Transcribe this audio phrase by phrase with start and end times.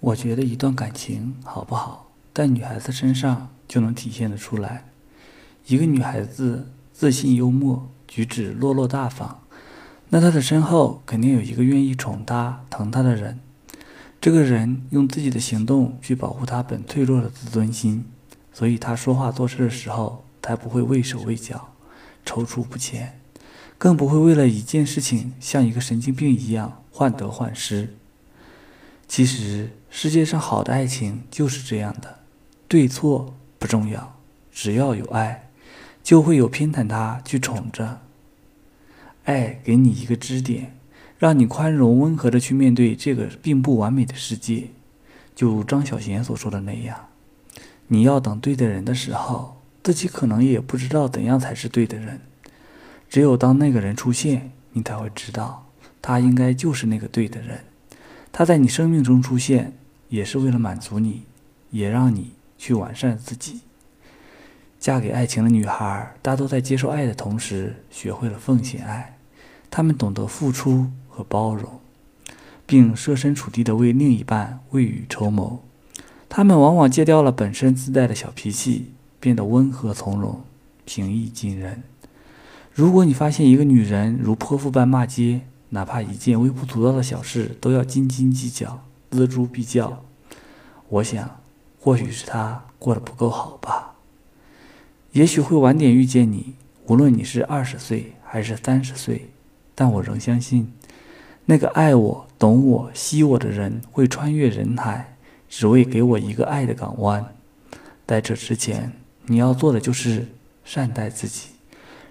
[0.00, 4.86] 我觉得一段感情好不好，在女孩子身上就能体现得出来。
[5.66, 9.42] 一个女孩子自信幽默，举止落落大方，
[10.08, 13.38] 那她的身后肯定有一个愿意宠她、疼她的人。
[14.22, 18.06] 这个人用自己的行动去保护她本脆弱的自尊心，
[18.54, 21.68] 所以她说话做事的时候才不会畏手畏脚、
[22.24, 23.20] 踌躇不前，
[23.76, 27.94] 更不会为了一件事情像一个神经病一样患得患失。
[29.06, 32.20] 其实世界上好的爱情就是这样的，
[32.66, 34.16] 对错不重要，
[34.50, 35.50] 只要有爱，
[36.02, 38.00] 就会有偏袒他去宠着。
[39.24, 40.76] 爱给你一个支点。
[41.18, 44.68] 让你宽容温和的去面对这个并不完美的世界，
[45.34, 47.08] 就如张小娴所说的那样，
[47.88, 52.22] 你要等对的人的时候，自己可能也不知道怎样才是对的人。
[53.10, 55.66] 只有当那个人出现，你才会知道，
[56.00, 57.64] 他应该就是那个对的人。
[58.32, 59.74] 他在你生命中出现，
[60.10, 61.22] 也是为了满足你，
[61.70, 63.60] 也让你去完善自己。
[64.78, 69.16] 嫁给爱情的女孩，大多在接受爱的同时，学会了奉献爱，
[69.70, 70.90] 她们懂得付出。
[71.12, 71.80] 和包容，
[72.64, 75.58] 并设身处地的为另一半未雨绸缪，
[76.28, 80.40] 她们往往戒掉了本身自带的小脾气，变得温和从容、
[80.84, 81.82] 平易近人。
[82.72, 85.40] 如果你发现一个女人如泼妇般骂街，
[85.70, 90.04] 哪怕一件微不足道的小事都要斤斤计较、锱铢必较，
[90.90, 91.40] 我想，
[91.80, 93.94] 或许是他过得不够好吧。
[95.12, 96.54] 也许会晚点遇见你，
[96.86, 99.30] 无论你是二十岁还是三十岁，
[99.76, 100.72] 但我仍相信。
[101.44, 105.16] 那个爱我、懂我、惜我的人会穿越人海，
[105.48, 107.24] 只为给我一个爱的港湾。
[108.04, 108.92] 在这之前，
[109.26, 110.26] 你要做的就是
[110.64, 111.50] 善待自己，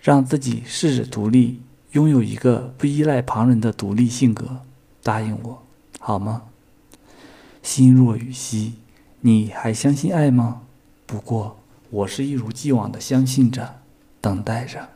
[0.00, 4.60] 让自己试着独立，拥有一个不依赖旁人的独立性格。
[5.02, 5.62] 答应我，
[5.98, 6.42] 好吗？
[7.76, 8.72] 心若雨兮，
[9.20, 10.62] 你还相信爱吗？
[11.04, 11.58] 不过，
[11.90, 13.82] 我是一如既往的相信着，
[14.18, 14.88] 等待着。